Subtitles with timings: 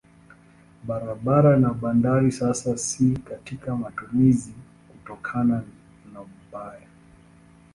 [0.87, 4.53] Barabara na bandari sasa si katika matumizi
[4.87, 5.63] kutokana
[6.13, 6.87] na mbaya.